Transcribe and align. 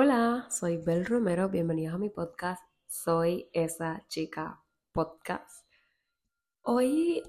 Hola, 0.00 0.46
soy 0.48 0.76
Bel 0.76 1.04
Romero, 1.04 1.48
bienvenidos 1.48 1.92
a 1.92 1.98
mi 1.98 2.08
podcast. 2.08 2.62
Soy 2.86 3.50
esa 3.52 4.06
chica 4.06 4.62
podcast. 4.92 5.66
Hoy 6.62 7.20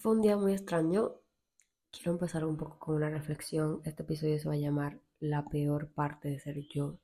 fue 0.00 0.16
un 0.16 0.22
día 0.22 0.36
muy 0.36 0.52
extraño. 0.52 1.12
Quiero 1.92 2.10
empezar 2.10 2.44
un 2.44 2.56
poco 2.56 2.76
con 2.80 2.96
una 2.96 3.08
reflexión. 3.08 3.82
Este 3.84 4.02
episodio 4.02 4.36
se 4.40 4.48
va 4.48 4.54
a 4.54 4.58
llamar 4.58 5.00
La 5.20 5.44
peor 5.44 5.92
parte 5.92 6.28
de 6.28 6.40
ser 6.40 6.56
yo. 6.66 6.98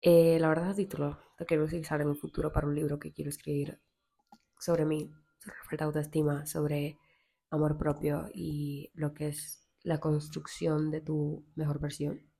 Eh, 0.00 0.40
la 0.40 0.48
verdad, 0.48 0.70
el 0.70 0.74
título 0.74 1.16
lo 1.38 1.46
quiero 1.46 1.66
utilizar 1.66 2.00
en 2.00 2.08
el 2.08 2.16
futuro 2.16 2.52
para 2.52 2.66
un 2.66 2.74
libro 2.74 2.98
que 2.98 3.12
quiero 3.12 3.28
escribir 3.28 3.80
sobre 4.58 4.86
mí, 4.86 5.08
sobre 5.38 5.56
falta 5.68 5.84
de 5.84 5.86
autoestima, 5.86 6.46
sobre 6.46 6.98
amor 7.48 7.78
propio 7.78 8.28
y 8.34 8.90
lo 8.94 9.14
que 9.14 9.28
es 9.28 9.68
la 9.84 10.00
construcción 10.00 10.90
de 10.90 11.00
tu 11.00 11.46
mejor 11.54 11.78
versión. 11.78 12.33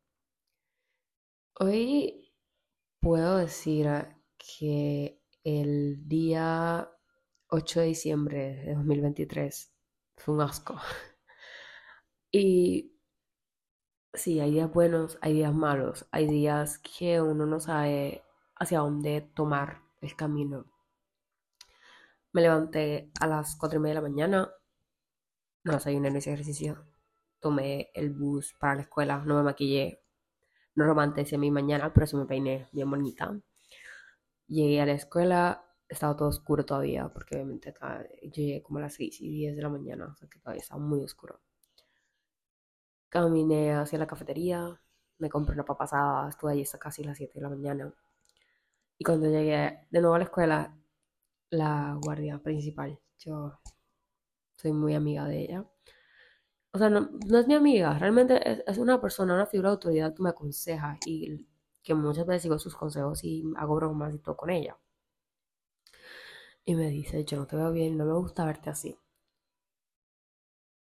Hoy 1.56 2.32
puedo 2.98 3.36
decir 3.36 3.86
que 4.36 5.22
el 5.44 6.08
día 6.08 6.90
8 7.46 7.80
de 7.80 7.86
diciembre 7.86 8.56
de 8.56 8.74
2023 8.74 9.72
fue 10.16 10.34
un 10.34 10.40
asco. 10.40 10.76
Y 12.32 12.98
sí, 14.12 14.40
hay 14.40 14.50
días 14.50 14.72
buenos, 14.72 15.18
hay 15.20 15.34
días 15.34 15.54
malos, 15.54 16.08
hay 16.10 16.26
días 16.26 16.80
que 16.80 17.20
uno 17.20 17.46
no 17.46 17.60
sabe 17.60 18.24
hacia 18.56 18.80
dónde 18.80 19.20
tomar 19.20 19.82
el 20.00 20.16
camino. 20.16 20.66
Me 22.32 22.42
levanté 22.42 23.12
a 23.20 23.28
las 23.28 23.54
4 23.54 23.78
y 23.78 23.82
media 23.82 23.94
de 23.94 24.02
la 24.02 24.08
mañana, 24.08 24.52
no 25.62 25.72
desayuné, 25.74 26.10
no 26.10 26.18
hice 26.18 26.32
ejercicio, 26.32 26.84
tomé 27.38 27.92
el 27.94 28.10
bus 28.10 28.54
para 28.58 28.74
la 28.74 28.82
escuela, 28.82 29.18
no 29.24 29.36
me 29.36 29.44
maquillé, 29.44 30.03
no 30.74 30.84
romanticé 30.84 31.38
mi 31.38 31.50
mañana, 31.50 31.92
pero 31.92 32.06
sí 32.06 32.16
me 32.16 32.26
peiné 32.26 32.68
bien 32.72 32.90
bonita. 32.90 33.34
Llegué 34.46 34.80
a 34.80 34.86
la 34.86 34.92
escuela, 34.92 35.64
estaba 35.88 36.16
todo 36.16 36.28
oscuro 36.28 36.64
todavía, 36.64 37.08
porque 37.12 37.36
obviamente 37.36 37.74
llegué 38.32 38.62
como 38.62 38.78
a 38.78 38.82
las 38.82 38.94
6 38.94 39.20
y 39.20 39.28
10 39.30 39.56
de 39.56 39.62
la 39.62 39.68
mañana, 39.68 40.06
o 40.12 40.16
sea 40.16 40.28
que 40.28 40.38
todavía 40.38 40.62
estaba 40.62 40.80
muy 40.80 41.02
oscuro. 41.04 41.40
Caminé 43.08 43.72
hacia 43.72 43.98
la 43.98 44.06
cafetería, 44.06 44.78
me 45.18 45.30
compré 45.30 45.54
una 45.54 45.64
papa 45.64 45.84
asada, 45.84 46.28
estuve 46.28 46.52
allí 46.52 46.62
hasta 46.62 46.78
casi 46.78 47.02
las 47.04 47.16
7 47.16 47.32
de 47.36 47.42
la 47.42 47.48
mañana. 47.48 47.94
Y 48.98 49.04
cuando 49.04 49.28
llegué 49.28 49.86
de 49.90 50.00
nuevo 50.00 50.14
a 50.14 50.18
la 50.18 50.24
escuela, 50.24 50.76
la 51.50 51.98
guardia 52.02 52.38
principal, 52.42 52.98
yo 53.18 53.60
soy 54.56 54.72
muy 54.72 54.94
amiga 54.94 55.26
de 55.26 55.42
ella, 55.42 55.64
o 56.74 56.78
sea, 56.78 56.90
no, 56.90 57.08
es 57.38 57.46
mi 57.46 57.54
amiga, 57.54 57.96
realmente 57.98 58.40
es, 58.68 58.78
una 58.78 59.00
persona, 59.00 59.34
una 59.34 59.46
figura 59.46 59.70
de 59.70 59.74
autoridad 59.74 60.14
que 60.14 60.22
me 60.22 60.30
aconseja 60.30 60.98
y 61.06 61.46
que 61.84 61.94
muchas 61.94 62.26
veces 62.26 62.42
sigo 62.42 62.58
sus 62.58 62.74
consejos 62.76 63.22
y 63.24 63.44
hago 63.56 63.76
bromas 63.76 64.12
y 64.14 64.18
todo 64.18 64.36
con 64.36 64.50
ella. 64.50 64.76
Y 66.66 66.74
me 66.74 66.88
dice, 66.88 67.24
yo 67.24 67.38
no 67.38 67.46
te 67.46 67.56
veo 67.56 67.72
bien, 67.72 67.96
no 67.96 68.04
me 68.04 68.14
gusta 68.14 68.44
verte 68.44 68.70
así. 68.70 68.98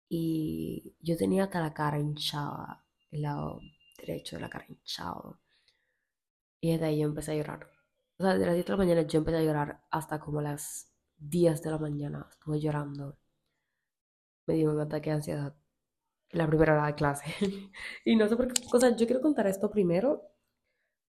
Y 0.09 0.95
yo 1.01 1.15
tenía 1.17 1.43
hasta 1.45 1.61
la 1.61 1.73
cara 1.73 1.97
hinchada, 1.99 2.83
el 3.11 3.21
lado 3.21 3.61
derecho 3.97 4.35
de 4.35 4.41
la 4.41 4.49
cara 4.49 4.65
hinchado. 4.67 5.39
Y 6.61 6.71
desde 6.73 6.85
ahí 6.85 6.99
yo 6.99 7.07
empecé 7.07 7.31
a 7.33 7.35
llorar. 7.35 7.69
O 8.17 8.23
sea, 8.23 8.37
de 8.37 8.45
las 8.45 8.55
10 8.55 8.65
de 8.65 8.71
la 8.73 8.77
mañana 8.77 9.01
yo 9.03 9.19
empecé 9.19 9.37
a 9.37 9.43
llorar 9.43 9.81
hasta 9.91 10.19
como 10.19 10.41
las 10.41 10.91
10 11.17 11.61
de 11.63 11.71
la 11.71 11.77
mañana. 11.77 12.27
Estuve 12.31 12.59
llorando. 12.59 13.17
Me 14.47 14.55
dio 14.55 14.71
un 14.71 14.79
ataque 14.81 15.09
de 15.11 15.15
ansiedad 15.17 15.55
la 16.31 16.47
primera 16.47 16.73
hora 16.73 16.87
de 16.87 16.95
clase. 16.95 17.25
y 18.05 18.15
no 18.15 18.27
sé 18.27 18.35
por 18.35 18.51
qué, 18.51 18.61
o 18.71 18.79
sea, 18.79 18.95
yo 18.95 19.05
quiero 19.05 19.21
contar 19.21 19.47
esto 19.47 19.69
primero. 19.69 20.23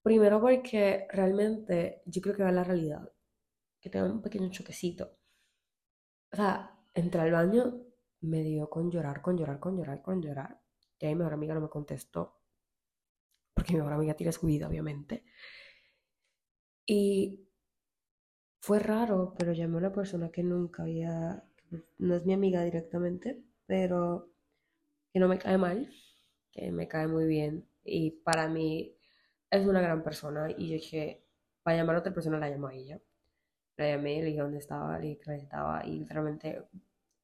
Primero 0.02 0.40
porque 0.40 1.08
realmente 1.12 2.02
yo 2.06 2.22
creo 2.22 2.36
que 2.36 2.44
va 2.44 2.52
la 2.52 2.64
realidad. 2.64 3.12
Que 3.82 3.90
tengo 3.90 4.06
un 4.08 4.22
pequeño 4.22 4.50
choquecito. 4.50 5.18
O 6.32 6.36
sea, 6.36 6.78
entré 6.94 7.22
al 7.22 7.32
baño, 7.32 7.82
me 8.22 8.44
dio 8.44 8.70
con 8.70 8.92
llorar, 8.92 9.22
con 9.22 9.38
llorar, 9.38 9.60
con 9.60 9.78
llorar, 9.78 10.02
con 10.02 10.22
llorar. 10.22 10.62
Y 11.00 11.06
ahí 11.06 11.14
mi 11.14 11.20
mejor 11.20 11.34
amiga 11.34 11.54
no 11.54 11.62
me 11.62 11.70
contestó. 11.70 12.40
Porque 13.54 13.74
mi 13.74 13.80
mejor 13.80 13.94
amiga 13.94 14.14
tiene 14.14 14.32
su 14.32 14.46
vida, 14.46 14.68
obviamente. 14.68 15.26
Y 16.86 17.48
fue 18.62 18.80
raro, 18.80 19.34
pero 19.38 19.54
llamé 19.54 19.76
a 19.76 19.80
una 19.80 19.94
persona 19.94 20.32
que 20.32 20.44
nunca 20.44 20.84
había. 20.84 21.44
No 21.98 22.16
es 22.16 22.26
mi 22.26 22.34
amiga 22.34 22.64
directamente, 22.64 23.44
pero 23.66 24.32
que 25.12 25.20
no 25.20 25.28
me 25.28 25.38
cae 25.38 25.58
mal, 25.58 25.90
que 26.52 26.72
me 26.72 26.88
cae 26.88 27.08
muy 27.08 27.26
bien 27.26 27.68
y 27.84 28.12
para 28.12 28.48
mí 28.48 28.96
es 29.50 29.66
una 29.66 29.82
gran 29.82 30.04
persona 30.04 30.50
y 30.52 30.68
yo 30.70 30.74
dije, 30.76 31.26
para 31.64 31.78
llamar 31.78 31.96
a 31.96 32.00
otra 32.00 32.14
persona 32.14 32.40
la 32.40 32.50
llamo 32.50 32.68
a 32.68 32.74
ella. 32.74 33.00
La 33.78 33.90
llamé, 33.90 34.22
le 34.22 34.26
dije 34.26 34.42
dónde 34.42 34.60
estaba, 34.60 35.00
le 35.00 35.08
dije 35.08 35.22
que 35.24 35.36
estaba 35.36 35.86
y 35.86 36.00
literalmente 36.00 36.68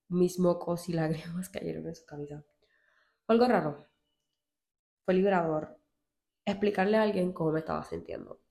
mis 0.10 0.40
mocos 0.40 0.90
y 0.90 0.94
lágrimas 0.94 1.50
cayeron 1.50 1.88
en 1.88 1.96
su 1.96 2.06
camisa. 2.06 2.44
Fue 3.26 3.36
algo 3.36 3.48
raro. 3.48 3.88
Fue 5.04 5.14
liberador 5.14 5.80
explicarle 6.46 6.98
a 6.98 7.04
alguien 7.04 7.34
cómo 7.34 7.52
me 7.52 7.60
estaba 7.60 7.84
sintiendo. 7.84 8.42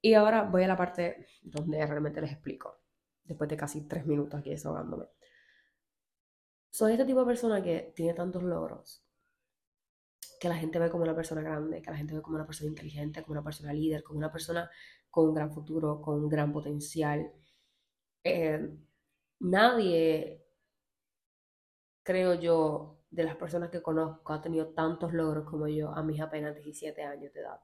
Y 0.00 0.14
ahora 0.14 0.42
voy 0.42 0.64
a 0.64 0.68
la 0.68 0.76
parte 0.76 1.26
donde 1.42 1.84
realmente 1.86 2.20
les 2.20 2.32
explico, 2.32 2.82
después 3.24 3.48
de 3.48 3.56
casi 3.56 3.88
tres 3.88 4.04
minutos 4.06 4.38
aquí 4.38 4.50
desahogándome 4.50 5.06
soy 6.74 6.94
este 6.94 7.04
tipo 7.04 7.20
de 7.20 7.26
persona 7.26 7.62
que 7.62 7.92
tiene 7.94 8.14
tantos 8.14 8.42
logros, 8.42 9.00
que 10.40 10.48
la 10.48 10.56
gente 10.56 10.80
ve 10.80 10.90
como 10.90 11.04
una 11.04 11.14
persona 11.14 11.40
grande, 11.40 11.80
que 11.80 11.88
la 11.88 11.96
gente 11.96 12.14
ve 12.14 12.20
como 12.20 12.34
una 12.34 12.46
persona 12.46 12.68
inteligente, 12.68 13.22
como 13.22 13.34
una 13.34 13.44
persona 13.44 13.72
líder, 13.72 14.02
como 14.02 14.18
una 14.18 14.32
persona 14.32 14.68
con 15.08 15.28
un 15.28 15.34
gran 15.34 15.52
futuro, 15.52 16.00
con 16.02 16.24
un 16.24 16.28
gran 16.28 16.52
potencial. 16.52 17.32
Eh, 18.24 18.76
nadie, 19.38 20.44
creo 22.02 22.34
yo, 22.34 22.98
de 23.08 23.22
las 23.22 23.36
personas 23.36 23.70
que 23.70 23.80
conozco 23.80 24.32
ha 24.32 24.42
tenido 24.42 24.70
tantos 24.74 25.12
logros 25.12 25.48
como 25.48 25.68
yo 25.68 25.90
a 25.90 26.02
mis 26.02 26.20
apenas 26.20 26.56
17 26.56 27.00
años 27.04 27.32
de 27.32 27.40
edad. 27.40 27.60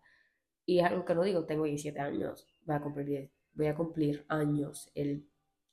Y 0.64 0.78
es 0.78 0.84
algo 0.86 1.04
que 1.04 1.16
no 1.16 1.24
digo, 1.24 1.46
tengo 1.46 1.64
17 1.64 1.98
años, 1.98 2.46
voy 2.64 2.76
a 2.76 2.80
cumplir, 2.80 3.32
voy 3.54 3.66
a 3.66 3.74
cumplir 3.74 4.24
años 4.28 4.88
el 4.94 5.28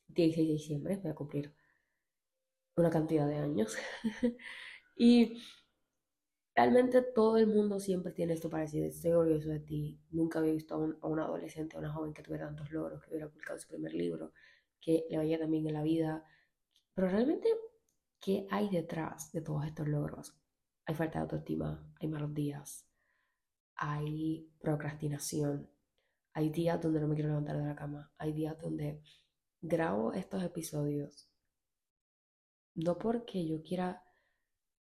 16 0.07 0.47
de 0.47 0.53
diciembre, 0.53 0.99
voy 1.03 1.11
a 1.11 1.15
cumplir 1.15 1.53
una 2.77 2.89
cantidad 2.89 3.27
de 3.27 3.37
años. 3.37 3.75
y 4.95 5.41
realmente 6.55 7.01
todo 7.01 7.37
el 7.37 7.47
mundo 7.47 7.79
siempre 7.79 8.13
tiene 8.13 8.33
esto 8.33 8.49
para 8.49 8.63
decir, 8.63 8.83
estoy 8.83 9.11
orgulloso 9.11 9.49
de 9.49 9.59
ti. 9.59 9.99
Nunca 10.11 10.39
había 10.39 10.53
visto 10.53 10.75
a 10.75 10.77
un, 10.77 10.97
a 11.01 11.07
un 11.07 11.19
adolescente, 11.19 11.75
a 11.75 11.79
una 11.79 11.91
joven 11.91 12.13
que 12.13 12.23
tuviera 12.23 12.45
tantos 12.45 12.71
logros, 12.71 13.01
que 13.01 13.09
hubiera 13.09 13.29
publicado 13.29 13.59
su 13.59 13.67
primer 13.67 13.93
libro, 13.93 14.31
que 14.79 15.05
le 15.09 15.17
vaya 15.17 15.39
también 15.39 15.67
en 15.67 15.73
la 15.73 15.83
vida. 15.83 16.23
Pero 16.93 17.09
realmente, 17.09 17.49
¿qué 18.19 18.47
hay 18.51 18.69
detrás 18.69 19.31
de 19.31 19.41
todos 19.41 19.65
estos 19.65 19.87
logros? 19.87 20.35
Hay 20.85 20.95
falta 20.95 21.19
de 21.19 21.23
autoestima, 21.23 21.93
hay 21.99 22.07
malos 22.07 22.33
días, 22.33 22.87
hay 23.75 24.49
procrastinación, 24.59 25.69
hay 26.33 26.49
días 26.49 26.81
donde 26.81 27.01
no 27.01 27.07
me 27.07 27.15
quiero 27.15 27.29
levantar 27.29 27.57
de 27.57 27.65
la 27.65 27.75
cama, 27.75 28.13
hay 28.17 28.31
días 28.31 28.57
donde 28.57 29.01
grabo 29.61 30.13
estos 30.13 30.43
episodios 30.43 31.29
no 32.77 32.97
porque 32.97 33.45
yo 33.45 33.61
quiera, 33.63 34.03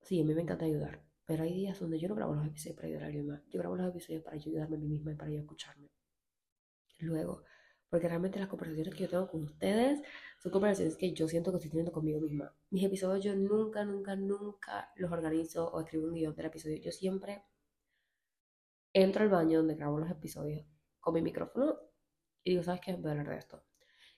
sí, 0.02 0.20
a 0.20 0.24
mí 0.24 0.34
me 0.34 0.42
encanta 0.42 0.64
ayudar, 0.64 1.02
pero 1.24 1.44
hay 1.44 1.54
días 1.54 1.78
donde 1.78 1.98
yo 1.98 2.08
no 2.08 2.16
grabo 2.16 2.34
los 2.34 2.46
episodios 2.46 2.76
para 2.76 2.88
ayudar 2.88 3.04
a 3.04 3.06
alguien 3.06 3.26
más. 3.26 3.42
Yo 3.48 3.60
grabo 3.60 3.76
los 3.76 3.88
episodios 3.88 4.22
para 4.22 4.36
ayudarme 4.36 4.76
a 4.76 4.78
mí 4.80 4.88
misma 4.88 5.12
y 5.12 5.14
para 5.14 5.30
yo 5.30 5.38
escucharme. 5.38 5.88
Luego, 6.98 7.44
porque 7.88 8.08
realmente 8.08 8.40
las 8.40 8.48
conversaciones 8.48 8.94
que 8.94 9.04
yo 9.04 9.08
tengo 9.08 9.28
con 9.28 9.44
ustedes 9.44 10.02
son 10.40 10.50
conversaciones 10.50 10.96
que 10.96 11.12
yo 11.12 11.28
siento 11.28 11.52
que 11.52 11.58
estoy 11.58 11.70
teniendo 11.70 11.92
conmigo 11.92 12.20
misma. 12.20 12.52
Mis 12.70 12.84
episodios 12.84 13.24
yo 13.24 13.36
nunca, 13.36 13.84
nunca, 13.84 14.16
nunca 14.16 14.92
los 14.96 15.12
organizo 15.12 15.70
o 15.70 15.80
escribo 15.80 16.08
un 16.08 16.14
guion 16.14 16.34
del 16.34 16.46
episodio. 16.46 16.80
Yo 16.82 16.90
siempre 16.90 17.44
entro 18.92 19.22
al 19.22 19.30
baño 19.30 19.58
donde 19.58 19.76
grabo 19.76 20.00
los 20.00 20.10
episodios 20.10 20.66
con 20.98 21.14
mi 21.14 21.22
micrófono 21.22 21.78
y 22.42 22.50
digo, 22.50 22.64
¿sabes 22.64 22.80
qué? 22.80 22.94
Voy 22.94 23.08
a 23.08 23.10
hablar 23.12 23.28
de 23.28 23.38
esto. 23.38 23.64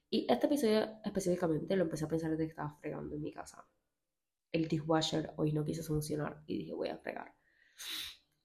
Y 0.08 0.26
este 0.30 0.46
episodio 0.46 1.00
específicamente 1.04 1.76
lo 1.76 1.84
empecé 1.84 2.04
a 2.04 2.08
pensar 2.08 2.30
desde 2.30 2.44
que 2.44 2.50
estaba 2.50 2.76
fregando 2.80 3.14
en 3.14 3.22
mi 3.22 3.32
casa. 3.32 3.66
El 4.52 4.68
dishwasher 4.68 5.32
hoy 5.36 5.52
no 5.52 5.64
quiso 5.64 5.82
funcionar 5.82 6.42
y 6.46 6.58
dije 6.58 6.72
voy 6.72 6.88
a 6.88 6.98
fregar. 6.98 7.34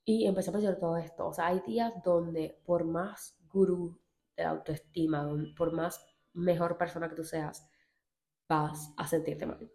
Y 0.04 0.26
empecé 0.26 0.50
a 0.50 0.54
pensar 0.54 0.80
todo 0.80 0.98
esto. 0.98 1.28
O 1.28 1.34
sea, 1.34 1.48
hay 1.48 1.62
días 1.62 1.94
donde 2.04 2.60
por 2.66 2.84
más 2.84 3.38
gurú 3.48 4.00
de 4.36 4.44
autoestima, 4.44 5.30
por 5.56 5.72
más 5.72 6.04
mejor 6.34 6.78
persona 6.78 7.08
que 7.10 7.16
tú 7.16 7.24
seas, 7.24 7.70
vas 8.48 8.94
a 8.98 9.08
sentirte 9.08 9.46
mal. 9.46 9.72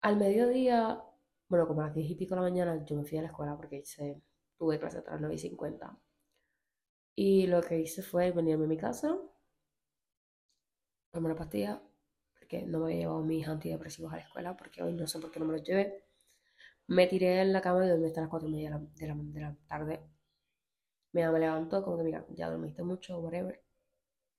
Al 0.00 0.16
mediodía, 0.16 1.02
bueno, 1.48 1.66
como 1.66 1.82
a 1.82 1.86
las 1.86 1.94
10 1.94 2.10
y 2.10 2.14
pico 2.14 2.34
de 2.34 2.40
la 2.40 2.48
mañana, 2.48 2.84
yo 2.84 2.96
me 2.96 3.04
fui 3.04 3.18
a 3.18 3.22
la 3.22 3.28
escuela 3.28 3.56
porque 3.56 3.76
hice, 3.76 4.22
tuve 4.56 4.78
clase 4.78 4.98
a 5.06 5.12
las 5.12 5.20
9 5.20 5.34
y 5.34 5.38
50. 5.38 5.98
Y 7.16 7.46
lo 7.46 7.62
que 7.62 7.78
hice 7.78 8.02
fue 8.02 8.32
venirme 8.32 8.64
a 8.64 8.68
mi 8.68 8.76
casa, 8.76 9.16
tomé 11.14 11.26
una 11.26 11.36
pastilla 11.36 11.80
porque 12.38 12.62
no 12.66 12.80
me 12.80 12.86
había 12.86 12.98
llevado 12.98 13.22
mis 13.22 13.46
antidepresivos 13.48 14.12
a 14.12 14.16
la 14.16 14.22
escuela 14.22 14.56
porque 14.56 14.82
hoy 14.82 14.92
no 14.92 15.06
sé 15.06 15.18
por 15.20 15.30
qué 15.30 15.40
no 15.40 15.46
me 15.46 15.54
los 15.54 15.62
llevé. 15.62 16.04
Me 16.88 17.06
tiré 17.06 17.40
en 17.40 17.52
la 17.52 17.62
cama 17.62 17.86
y 17.86 17.88
dormí 17.88 18.06
hasta 18.06 18.20
las 18.20 18.30
4 18.30 18.48
y 18.48 18.52
media 18.52 18.70
de 18.70 19.06
la, 19.06 19.14
de 19.16 19.40
la, 19.40 19.56
tarde 19.68 20.00
Mi 21.12 21.22
mamá 21.22 21.32
me 21.32 21.40
levantó 21.40 21.82
como 21.82 21.96
que, 21.96 22.04
mira, 22.04 22.26
ya 22.30 22.50
dormiste 22.50 22.82
mucho, 22.82 23.18
whatever. 23.20 23.62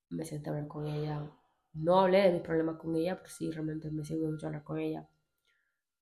Me 0.10 0.26
senté 0.26 0.50
a 0.50 0.54
hablar 0.54 0.68
con 0.68 0.86
ella. 0.88 1.32
No 1.74 2.00
hablé 2.00 2.22
de 2.24 2.34
mis 2.34 2.42
problemas 2.42 2.78
con 2.78 2.96
ella, 2.96 3.18
pero 3.18 3.30
sí, 3.30 3.50
realmente 3.52 3.90
me 3.90 4.06
sirvió 4.06 4.30
mucho 4.30 4.48
hablar 4.48 4.64
con 4.64 4.80
ella. 4.80 5.10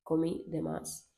Comí 0.04 0.44
de 0.48 0.62
más. 0.62 1.13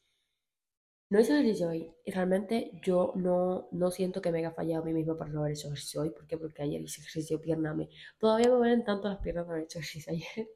No 1.16 1.22
hice 1.22 1.32
ejercicio 1.32 1.70
hoy. 1.70 1.90
Y 2.04 2.12
realmente 2.12 2.72
yo 2.84 3.14
no, 3.16 3.70
no 3.72 3.90
siento 3.90 4.22
que 4.22 4.34
me 4.34 4.40
haya 4.40 4.52
fallado 4.52 4.84
a 4.84 4.86
mí 4.86 4.92
misma 4.92 5.18
para 5.18 5.32
no 5.32 5.40
haber 5.40 5.54
hecho 5.54 5.68
ejercicio 5.68 6.02
hoy. 6.02 6.10
¿Por 6.10 6.28
qué? 6.28 6.38
Porque 6.38 6.62
ayer 6.62 6.82
hice 6.82 7.00
ejercicio 7.00 7.40
pierna. 7.40 7.74
Me, 7.74 7.88
todavía 8.18 8.50
me 8.50 8.56
duelen 8.56 8.84
tanto 8.84 9.08
las 9.08 9.20
piernas 9.20 9.46
por 9.46 9.54
haber 9.54 9.64
hecho 9.64 9.80
ejercicio 9.80 10.12
ayer. 10.12 10.50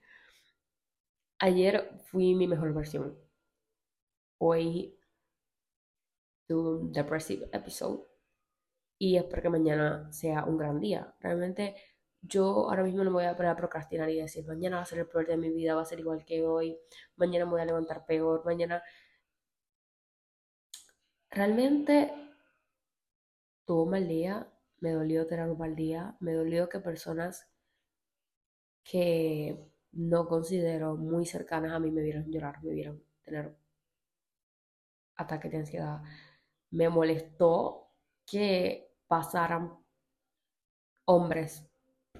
Ayer 1.39 1.89
fui 2.07 2.35
mi 2.35 2.45
mejor 2.45 2.73
versión. 2.73 3.17
Hoy 4.37 4.99
tuve 6.45 6.81
un 6.81 6.91
depressive 6.91 7.47
episode 7.53 8.03
y 8.97 9.15
espero 9.15 9.43
que 9.43 9.49
mañana 9.49 10.11
sea 10.11 10.43
un 10.43 10.57
gran 10.57 10.81
día. 10.81 11.15
Realmente 11.21 11.75
yo 12.21 12.69
ahora 12.69 12.83
mismo 12.83 13.05
no 13.05 13.11
me 13.11 13.23
voy 13.23 13.23
a 13.23 13.51
a 13.51 13.55
procrastinar 13.55 14.09
y 14.09 14.19
decir 14.19 14.45
mañana 14.45 14.75
va 14.75 14.81
a 14.81 14.85
ser 14.85 14.99
el 14.99 15.07
peor 15.07 15.25
de 15.25 15.37
mi 15.37 15.51
vida, 15.51 15.75
va 15.75 15.83
a 15.83 15.85
ser 15.85 15.99
igual 16.01 16.25
que 16.25 16.45
hoy, 16.45 16.77
mañana 17.15 17.45
me 17.45 17.51
voy 17.51 17.61
a 17.61 17.65
levantar 17.65 18.05
peor, 18.05 18.43
mañana... 18.43 18.83
Realmente 21.31 22.11
tuvo 23.65 23.83
un 23.83 23.91
mal 23.91 24.07
día, 24.07 24.47
me 24.79 24.91
dolió 24.91 25.27
tener 25.27 25.49
un 25.49 25.57
mal 25.57 25.75
día, 25.75 26.15
me 26.19 26.33
dolió 26.33 26.69
que 26.69 26.79
personas 26.79 27.47
que 28.83 29.57
no 29.91 30.27
considero 30.27 30.95
muy 30.95 31.25
cercanas 31.25 31.73
a 31.73 31.79
mí 31.79 31.91
me 31.91 32.01
vieron 32.01 32.31
llorar, 32.31 32.63
me 32.63 32.73
vieron 32.73 33.03
tener 33.23 33.55
ataques 35.17 35.51
de 35.51 35.57
ansiedad. 35.57 36.01
Me 36.71 36.89
molestó 36.89 37.91
que 38.25 38.95
pasaran 39.07 39.77
hombres 41.05 41.69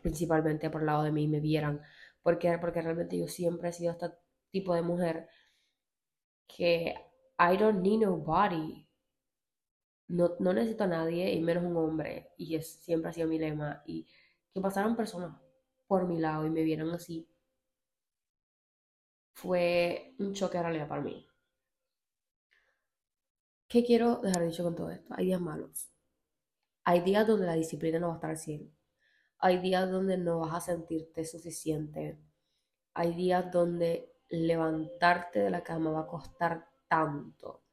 principalmente 0.01 0.69
por 0.69 0.81
el 0.81 0.87
lado 0.87 1.03
de 1.03 1.11
mí 1.11 1.27
me 1.27 1.39
vieran. 1.39 1.81
Porque, 2.21 2.57
porque 2.59 2.81
realmente 2.81 3.17
yo 3.17 3.27
siempre 3.27 3.69
he 3.69 3.73
sido 3.73 3.91
este 3.93 4.11
tipo 4.51 4.73
de 4.75 4.81
mujer 4.81 5.29
que 6.47 6.95
I 7.39 7.57
don't 7.57 7.81
need 7.81 8.01
nobody. 8.01 8.88
No, 10.09 10.35
no 10.39 10.53
necesito 10.53 10.83
a 10.83 10.87
nadie 10.87 11.33
y 11.33 11.39
menos 11.41 11.63
un 11.63 11.77
hombre. 11.77 12.31
Y 12.37 12.55
es, 12.55 12.67
siempre 12.67 13.09
ha 13.09 13.13
sido 13.13 13.27
mi 13.27 13.39
lema. 13.39 13.81
Y 13.85 14.05
que 14.53 14.59
pasaran 14.59 14.95
personas 14.97 15.39
por 15.87 16.05
mi 16.07 16.19
lado 16.19 16.45
y 16.45 16.49
me 16.49 16.63
vieran 16.63 16.89
así 16.89 17.29
fue 19.39 20.15
un 20.19 20.33
choque 20.33 20.57
de 20.57 20.63
realidad 20.63 20.87
para 20.87 21.01
mí. 21.01 21.25
¿Qué 23.69 23.85
quiero 23.85 24.17
dejar 24.17 24.43
dicho 24.43 24.63
con 24.63 24.75
todo 24.75 24.89
esto? 24.91 25.13
Hay 25.15 25.27
días 25.27 25.39
malos. 25.39 25.89
Hay 26.83 27.01
días 27.01 27.25
donde 27.25 27.45
la 27.45 27.53
disciplina 27.53 27.99
no 27.99 28.07
va 28.07 28.13
a 28.13 28.15
estar 28.17 28.31
al 28.31 28.37
100. 28.37 28.75
Hay 29.37 29.59
días 29.59 29.89
donde 29.89 30.17
no 30.17 30.39
vas 30.39 30.55
a 30.55 30.59
sentirte 30.59 31.23
suficiente. 31.23 32.19
Hay 32.93 33.13
días 33.13 33.49
donde 33.49 34.11
levantarte 34.29 35.39
de 35.39 35.49
la 35.49 35.63
cama 35.63 35.91
va 35.91 36.01
a 36.01 36.07
costar 36.07 36.67
tanto. 36.89 37.63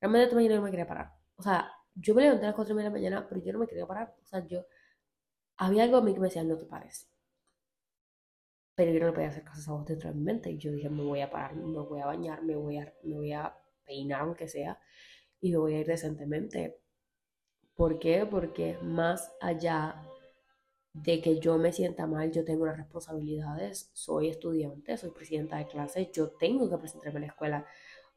Realmente 0.00 0.24
esta 0.24 0.36
mañana 0.36 0.56
no 0.56 0.62
me 0.62 0.70
quería 0.70 0.86
parar. 0.86 1.14
O 1.36 1.42
sea, 1.42 1.72
yo 1.96 2.14
me 2.14 2.22
levanté 2.22 2.44
a 2.44 2.48
las 2.48 2.56
4 2.56 2.74
de 2.74 2.84
la 2.84 2.90
mañana, 2.90 3.26
pero 3.28 3.42
yo 3.42 3.52
no 3.52 3.58
me 3.60 3.66
quería 3.66 3.86
parar. 3.86 4.14
O 4.22 4.26
sea, 4.26 4.46
yo... 4.46 4.66
Había 5.58 5.84
algo 5.84 5.98
a 5.98 6.02
mí 6.02 6.12
que 6.14 6.20
me 6.20 6.26
decía, 6.28 6.44
no 6.44 6.58
te 6.58 6.66
pares 6.66 7.08
pero 8.76 8.92
yo 8.92 9.00
no 9.00 9.14
podía 9.14 9.28
hacer 9.28 9.42
caso 9.42 9.58
a 9.58 9.62
esa 9.62 9.72
voz 9.72 9.86
dentro 9.86 10.10
de 10.10 10.14
mi 10.14 10.22
mente. 10.22 10.50
Y 10.50 10.58
yo 10.58 10.70
dije, 10.70 10.90
me 10.90 11.02
voy 11.02 11.22
a 11.22 11.30
parar, 11.30 11.56
me 11.56 11.78
voy 11.80 12.00
a 12.00 12.06
bañar, 12.06 12.42
me 12.44 12.54
voy 12.54 12.76
a, 12.78 12.94
me 13.02 13.14
voy 13.16 13.32
a 13.32 13.56
peinar, 13.84 14.20
aunque 14.20 14.48
sea, 14.48 14.78
y 15.40 15.50
me 15.50 15.58
voy 15.58 15.74
a 15.74 15.80
ir 15.80 15.86
decentemente. 15.86 16.78
¿Por 17.74 17.98
qué? 17.98 18.26
Porque 18.26 18.78
más 18.82 19.32
allá 19.40 20.02
de 20.92 21.22
que 21.22 21.40
yo 21.40 21.58
me 21.58 21.72
sienta 21.72 22.06
mal, 22.06 22.30
yo 22.32 22.44
tengo 22.44 22.64
unas 22.64 22.76
responsabilidades, 22.76 23.90
soy 23.94 24.28
estudiante, 24.28 24.96
soy 24.98 25.10
presidenta 25.10 25.56
de 25.56 25.66
clase, 25.68 26.10
yo 26.12 26.30
tengo 26.32 26.68
que 26.70 26.78
presentarme 26.78 27.18
a 27.18 27.20
la 27.22 27.26
escuela. 27.28 27.66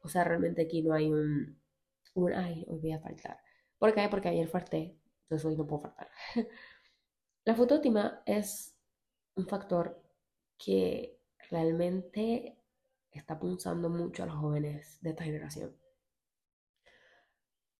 O 0.02 0.08
sea, 0.08 0.24
realmente 0.24 0.62
aquí 0.62 0.82
no 0.82 0.92
hay 0.92 1.10
un, 1.10 1.58
un 2.14 2.32
ay, 2.34 2.66
hoy 2.68 2.80
voy 2.80 2.92
a 2.92 3.00
faltar. 3.00 3.38
¿Por 3.80 3.94
qué? 3.94 4.06
Porque 4.10 4.28
ayer 4.28 4.46
falté, 4.46 5.00
entonces 5.22 5.46
hoy 5.46 5.56
no 5.56 5.66
puedo 5.66 5.84
faltar. 5.84 6.10
la 7.46 7.54
fotótima 7.54 8.22
es 8.26 8.76
un 9.36 9.48
factor 9.48 10.04
que 10.58 11.18
realmente 11.48 12.58
está 13.10 13.38
punzando 13.38 13.88
mucho 13.88 14.22
a 14.22 14.26
los 14.26 14.36
jóvenes 14.36 14.98
de 15.00 15.10
esta 15.10 15.24
generación. 15.24 15.74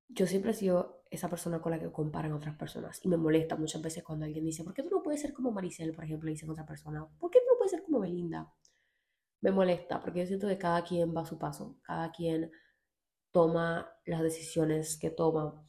Yo 0.09 0.27
siempre 0.27 0.53
he 0.53 0.55
sido 0.55 1.05
esa 1.11 1.29
persona 1.29 1.61
con 1.61 1.73
la 1.73 1.79
que 1.79 1.93
comparan 1.93 2.33
otras 2.33 2.57
personas 2.57 3.05
y 3.05 3.09
me 3.09 3.19
molesta 3.19 3.57
muchas 3.57 3.83
veces 3.83 4.03
cuando 4.03 4.25
alguien 4.25 4.47
dice, 4.47 4.65
¿por 4.65 4.73
qué 4.73 4.83
tú 4.83 4.89
no 4.89 5.03
puedes 5.03 5.21
ser 5.21 5.35
como 5.35 5.53
Maricel, 5.53 5.93
por 5.93 6.05
ejemplo, 6.05 6.31
dicen 6.31 6.49
otra 6.49 6.65
persona? 6.65 7.07
¿Por 7.19 7.31
qué 7.31 7.41
tú 7.41 7.45
no 7.53 7.59
puedes 7.59 7.73
ser 7.73 7.83
como 7.83 8.01
Belinda? 8.01 8.51
Me 9.43 9.51
molesta 9.51 10.01
porque 10.01 10.21
yo 10.21 10.27
siento 10.27 10.49
que 10.49 10.57
cada 10.57 10.83
quien 10.83 11.15
va 11.15 11.21
a 11.21 11.27
su 11.27 11.39
paso, 11.39 11.79
cada 11.83 12.11
quien 12.11 12.51
toma 13.33 13.93
las 14.07 14.23
decisiones 14.23 14.99
que 14.99 15.11
toma 15.11 15.63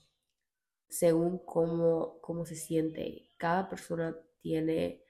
según 0.91 1.39
cómo, 1.45 2.19
cómo 2.19 2.45
se 2.45 2.55
siente. 2.55 3.29
Cada 3.38 3.69
persona 3.69 4.13
tiene 4.41 5.05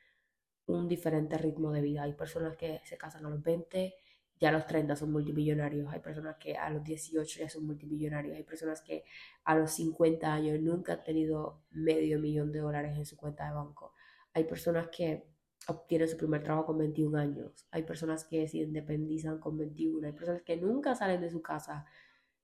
un 0.68 0.88
diferente 0.88 1.40
ritmo 1.40 1.72
de 1.72 1.82
vida. 1.82 2.04
Hay 2.04 2.14
personas 2.14 2.56
que 2.56 2.82
se 2.86 2.98
casan 3.00 3.26
a 3.26 3.30
los 3.32 3.42
20, 3.42 3.96
ya 4.40 4.50
a 4.50 4.52
los 4.52 4.68
30 4.68 4.96
son 4.96 5.12
multimillonarios. 5.12 5.92
Hay 5.92 6.00
personas 6.00 6.38
que 6.38 6.56
a 6.56 6.70
los 6.70 6.84
18 6.84 7.40
ya 7.40 7.50
son 7.50 7.66
multimillonarios. 7.66 8.38
Hay 8.38 8.44
personas 8.44 8.82
que 8.84 9.04
a 9.44 9.56
los 9.56 9.72
50 9.72 10.32
años 10.32 10.60
nunca 10.62 10.94
han 10.94 11.04
tenido 11.04 11.64
medio 11.72 12.20
millón 12.20 12.52
de 12.52 12.60
dólares 12.60 12.96
en 12.96 13.06
su 13.08 13.18
cuenta 13.18 13.48
de 13.48 13.56
banco. 13.56 13.96
Hay 14.34 14.44
personas 14.44 14.88
que 14.90 15.26
obtienen 15.68 16.08
su 16.08 16.18
primer 16.18 16.44
trabajo 16.44 16.68
con 16.68 16.78
21 16.78 17.18
años. 17.18 17.66
Hay 17.72 17.84
personas 17.84 18.24
que 18.26 18.48
se 18.48 18.60
independizan 18.60 19.40
con 19.40 19.58
21. 19.58 20.06
Hay 20.06 20.14
personas 20.14 20.44
que 20.44 20.58
nunca 20.58 20.94
salen 20.94 21.22
de 21.22 21.32
su 21.32 21.42
casa, 21.42 21.86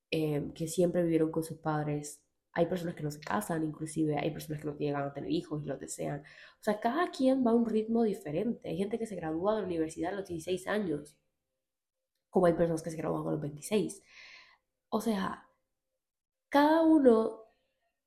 eh, 0.09 0.51
que 0.55 0.67
siempre 0.67 1.03
vivieron 1.03 1.31
con 1.31 1.43
sus 1.43 1.59
padres 1.59 2.23
hay 2.57 2.65
personas 2.65 2.95
que 2.95 3.03
no 3.03 3.11
se 3.11 3.19
casan, 3.19 3.63
inclusive 3.63 4.17
hay 4.17 4.31
personas 4.31 4.59
que 4.59 4.67
no 4.67 4.75
llegan 4.75 5.03
a 5.03 5.13
tener 5.13 5.29
hijos 5.29 5.61
y 5.63 5.67
los 5.67 5.79
desean. 5.79 6.21
O 6.21 6.63
sea, 6.63 6.79
cada 6.79 7.11
quien 7.11 7.45
va 7.45 7.51
a 7.51 7.53
un 7.53 7.67
ritmo 7.67 8.01
diferente. 8.01 8.69
Hay 8.69 8.77
gente 8.77 8.97
que 8.97 9.05
se 9.05 9.15
gradúa 9.15 9.53
de 9.53 9.61
la 9.61 9.67
universidad 9.67 10.11
a 10.11 10.15
los 10.15 10.27
16 10.27 10.65
años, 10.65 11.15
como 12.31 12.47
hay 12.47 12.53
personas 12.53 12.81
que 12.81 12.89
se 12.89 12.97
gradúan 12.97 13.27
a 13.27 13.31
los 13.33 13.41
26. 13.41 14.01
O 14.89 15.01
sea, 15.01 15.47
cada 16.49 16.81
uno 16.81 17.43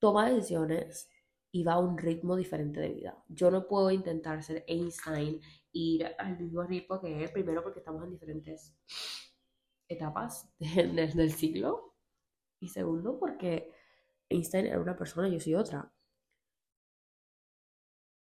toma 0.01 0.29
decisiones 0.29 1.09
y 1.53 1.63
va 1.63 1.75
a 1.75 1.79
un 1.79 1.97
ritmo 1.97 2.35
diferente 2.35 2.81
de 2.81 2.89
vida. 2.89 3.25
Yo 3.29 3.53
no 3.53 3.69
puedo 3.69 3.93
intentar 3.93 4.43
ser 4.43 4.65
Einstein 4.67 5.41
ir 5.71 6.07
al 6.19 6.37
mismo 6.37 6.65
ritmo 6.65 7.01
que 7.01 7.23
él, 7.23 7.31
primero 7.31 7.63
porque 7.63 7.79
estamos 7.79 8.03
en 8.03 8.11
diferentes 8.11 8.75
etapas 9.89 10.53
del 10.59 11.31
siglo 11.31 11.95
y 12.59 12.67
segundo 12.67 13.17
porque 13.21 13.80
Einstein 14.31 14.67
era 14.67 14.81
una 14.81 14.97
persona, 14.97 15.29
yo 15.29 15.41
soy 15.41 15.55
otra. 15.55 15.93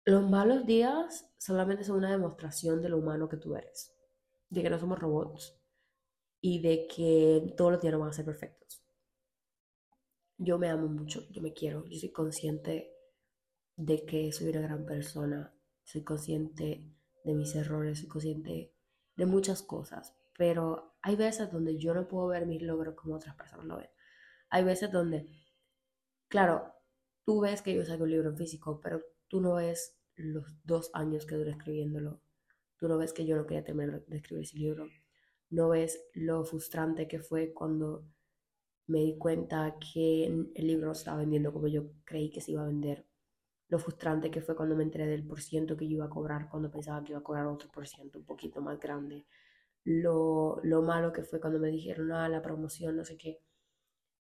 Los 0.06 0.30
malos 0.30 0.66
días 0.66 1.30
solamente 1.38 1.84
son 1.84 1.98
una 1.98 2.12
demostración 2.12 2.82
de 2.82 2.89
lo 2.89 2.98
humano 3.00 3.27
que 3.27 3.38
tú 3.38 3.56
eres, 3.56 3.94
de 4.50 4.62
que 4.62 4.70
no 4.70 4.80
somos 4.80 5.00
robots 5.00 5.60
y 6.39 6.62
de 6.62 6.88
que 6.88 7.54
todos 7.58 7.74
los 7.74 7.82
días 7.82 7.92
no 7.92 8.00
van 8.00 8.10
a 8.10 8.13
ser 8.13 8.24
perfectos. 8.24 8.86
Yo 10.38 10.60
me 10.60 10.70
amo 10.70 10.88
mucho, 10.88 11.27
yo 11.32 11.42
me 11.42 11.51
quiero, 11.51 11.84
yo 11.88 12.00
soy 12.00 12.12
consciente 12.12 12.94
de 13.75 14.06
que 14.06 14.32
soy 14.32 14.50
una 14.50 14.62
gran 14.62 14.86
persona, 14.86 15.54
soy 15.84 16.04
consciente 16.04 16.96
de 17.24 17.34
mis 17.34 17.56
errores, 17.56 18.00
soy 18.00 18.08
consciente 18.08 18.74
de 19.16 19.25
muchas 19.25 19.63
cosas, 19.63 20.16
pero 20.38 20.96
hay 21.01 21.16
veces 21.16 21.51
donde 21.51 21.77
yo 21.77 21.94
no 21.94 22.08
puedo 22.08 22.27
ver 22.27 22.46
mis 22.46 22.62
logros 22.62 22.96
como 22.96 23.16
otras 23.16 23.36
personas 23.36 23.66
lo 23.66 23.77
ven. 23.77 23.89
Hay 24.50 24.63
veces 24.63 24.92
donde 24.92 25.27
Claro, 26.30 26.74
tú 27.26 27.42
ves 27.42 27.62
que 27.62 27.74
yo 27.74 27.86
saco 27.86 28.04
un 28.04 28.12
libro 28.12 28.30
en 28.30 28.38
físico, 28.38 28.80
pero 28.82 29.02
tú 29.28 29.40
no 29.42 29.56
ves 29.56 29.98
los 30.16 30.46
dos 30.64 30.90
años 30.94 31.26
que 31.26 31.36
duré 31.36 31.52
escribiéndolo. 31.52 32.22
Tú 32.78 32.88
no 32.88 32.98
ves 32.98 33.14
que 33.14 33.26
yo 33.26 33.36
no 33.36 33.46
quería 33.46 33.64
terminar 33.64 34.06
de 34.06 34.18
escribir 34.18 34.44
ese 34.44 34.58
libro. 34.58 34.88
No 35.50 35.70
ves 35.70 36.04
lo 36.14 36.44
frustrante 36.44 37.08
que 37.08 37.20
fue 37.20 37.54
cuando 37.54 38.06
me 38.88 39.00
di 39.00 39.18
cuenta 39.18 39.78
que 39.94 40.26
el 40.26 40.68
libro 40.68 40.88
no 40.88 40.94
estaba 40.94 41.20
vendiendo 41.20 41.54
como 41.54 41.68
yo 41.68 41.90
creí 42.06 42.30
que 42.30 42.42
se 42.42 42.52
iba 42.52 42.64
a 42.64 42.68
vender. 42.68 43.06
Lo 43.70 43.80
frustrante 43.80 44.32
que 44.32 44.42
fue 44.42 44.56
cuando 44.56 44.76
me 44.76 44.84
enteré 44.84 45.08
del 45.08 45.26
por 45.28 45.42
ciento 45.42 45.76
que 45.78 45.88
yo 45.88 45.96
iba 45.98 46.06
a 46.06 46.10
cobrar 46.10 46.50
cuando 46.50 46.72
pensaba 46.72 47.04
que 47.04 47.12
iba 47.12 47.20
a 47.20 47.24
cobrar 47.24 47.48
otro 47.48 47.70
por 47.72 47.88
ciento 47.88 48.20
un 48.20 48.26
poquito 48.26 48.62
más 48.62 48.80
grande. 48.80 49.26
Lo, 49.84 50.60
lo 50.64 50.82
malo 50.82 51.14
que 51.14 51.24
fue 51.24 51.40
cuando 51.40 51.60
me 51.60 51.70
dijeron, 51.70 52.12
ah, 52.12 52.30
la 52.30 52.42
promoción, 52.42 52.96
no 52.98 53.06
sé 53.06 53.18
qué. 53.18 53.40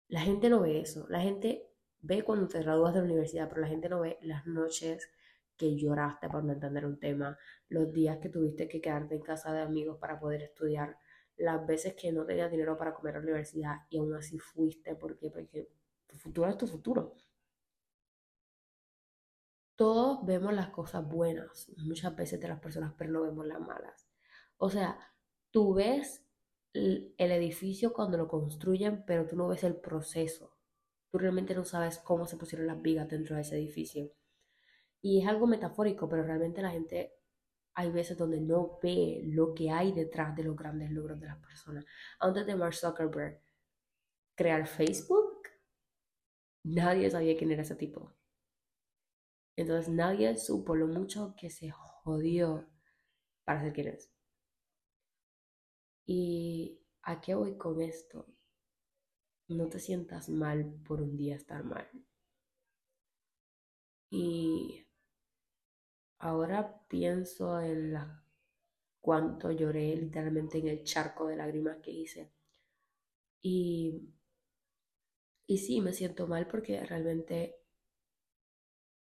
La 0.08 0.20
gente 0.20 0.50
no 0.50 0.60
ve 0.60 0.80
eso. 0.80 1.06
La 1.08 1.20
gente 1.20 1.69
ve 2.02 2.22
cuando 2.22 2.48
te 2.48 2.60
gradúas 2.60 2.94
de 2.94 3.00
la 3.00 3.06
universidad, 3.06 3.48
pero 3.48 3.62
la 3.62 3.68
gente 3.68 3.88
no 3.88 4.00
ve 4.00 4.18
las 4.22 4.46
noches 4.46 5.10
que 5.56 5.76
lloraste 5.76 6.28
por 6.28 6.44
no 6.44 6.52
entender 6.54 6.86
un 6.86 6.98
tema, 6.98 7.38
los 7.68 7.92
días 7.92 8.18
que 8.18 8.28
tuviste 8.30 8.68
que 8.68 8.80
quedarte 8.80 9.14
en 9.16 9.22
casa 9.22 9.52
de 9.52 9.60
amigos 9.60 9.98
para 9.98 10.18
poder 10.18 10.42
estudiar, 10.42 10.96
las 11.36 11.66
veces 11.66 11.94
que 11.94 12.12
no 12.12 12.24
tenías 12.26 12.50
dinero 12.50 12.76
para 12.76 12.94
comer 12.94 13.16
a 13.16 13.18
la 13.18 13.24
universidad 13.24 13.76
y 13.90 13.98
aún 13.98 14.14
así 14.14 14.38
fuiste, 14.38 14.94
porque, 14.96 15.30
porque 15.30 15.68
tu 16.06 16.16
futuro 16.16 16.48
es 16.50 16.56
tu 16.56 16.66
futuro. 16.66 17.14
todos 19.80 20.26
vemos 20.26 20.52
las 20.52 20.68
cosas 20.68 21.08
buenas 21.08 21.70
muchas 21.78 22.14
veces 22.14 22.38
de 22.38 22.48
las 22.48 22.60
personas, 22.60 22.92
pero 22.98 23.12
no 23.12 23.22
vemos 23.22 23.46
las 23.46 23.60
malas. 23.60 24.06
O 24.58 24.68
sea, 24.68 24.98
tú 25.50 25.72
ves 25.72 26.22
el 26.74 27.14
edificio 27.18 27.94
cuando 27.94 28.18
lo 28.18 28.28
construyen, 28.28 29.04
pero 29.06 29.26
tú 29.26 29.36
no 29.36 29.48
ves 29.48 29.64
el 29.64 29.76
proceso. 29.76 30.59
Tú 31.10 31.18
realmente 31.18 31.54
no 31.54 31.64
sabes 31.64 31.98
cómo 31.98 32.26
se 32.26 32.36
pusieron 32.36 32.66
las 32.66 32.80
vigas 32.80 33.08
dentro 33.08 33.36
de 33.36 33.42
ese 33.42 33.56
edificio. 33.56 34.10
Y 35.02 35.20
es 35.22 35.28
algo 35.28 35.46
metafórico, 35.46 36.08
pero 36.08 36.22
realmente 36.22 36.62
la 36.62 36.70
gente 36.70 37.14
hay 37.74 37.90
veces 37.90 38.18
donde 38.18 38.40
no 38.40 38.78
ve 38.82 39.22
lo 39.24 39.54
que 39.54 39.70
hay 39.70 39.92
detrás 39.92 40.36
de 40.36 40.44
los 40.44 40.56
grandes 40.56 40.90
logros 40.90 41.18
de 41.20 41.26
las 41.26 41.38
personas. 41.38 41.84
Antes 42.18 42.46
de 42.46 42.56
Mark 42.56 42.74
Zuckerberg 42.74 43.40
crear 44.34 44.66
Facebook, 44.66 45.48
nadie 46.64 47.10
sabía 47.10 47.36
quién 47.36 47.52
era 47.52 47.62
ese 47.62 47.76
tipo. 47.76 48.14
Entonces 49.56 49.88
nadie 49.92 50.36
supo 50.36 50.74
lo 50.74 50.86
mucho 50.86 51.34
que 51.36 51.50
se 51.50 51.70
jodió 51.70 52.66
para 53.44 53.62
ser 53.62 53.72
quien 53.72 53.88
es. 53.88 54.10
¿Y 56.06 56.80
a 57.02 57.20
qué 57.20 57.34
voy 57.34 57.56
con 57.56 57.80
esto? 57.80 58.26
No 59.50 59.66
te 59.68 59.78
sientas 59.78 60.30
mal 60.30 60.64
por 60.88 61.02
un 61.02 61.14
día 61.14 61.36
estar 61.36 61.62
mal. 61.62 61.86
Y 64.10 64.84
ahora 66.20 66.86
pienso 66.86 67.60
en 67.60 67.92
la, 67.94 68.22
cuánto 69.00 69.50
lloré 69.52 69.96
literalmente 69.96 70.58
en 70.58 70.68
el 70.68 70.84
charco 70.84 71.26
de 71.28 71.36
lágrimas 71.36 71.78
que 71.78 71.90
hice. 71.92 72.32
Y, 73.42 74.08
y 75.46 75.58
sí, 75.58 75.82
me 75.82 75.92
siento 75.92 76.26
mal 76.26 76.46
porque 76.46 76.82
realmente 76.86 77.56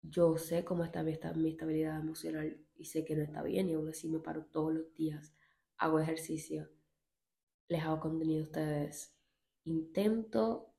yo 0.03 0.37
sé 0.37 0.63
cómo 0.65 0.85
está 0.85 1.03
mi, 1.03 1.13
mi 1.37 1.51
estabilidad 1.51 1.99
emocional 2.01 2.59
y 2.77 2.85
sé 2.85 3.05
que 3.05 3.17
no 3.17 3.23
está 3.23 3.43
bien 3.43 3.69
y 3.71 3.75
aún 3.75 3.89
así 3.89 4.09
me 4.09 4.19
paro 4.19 4.45
todos 4.45 4.75
los 4.75 4.95
días, 4.95 5.33
hago 5.79 5.99
ejercicio, 6.01 6.69
les 7.69 7.83
hago 7.83 8.01
contenido 8.01 8.43
a 8.43 8.45
ustedes, 8.45 9.15
intento 9.65 10.75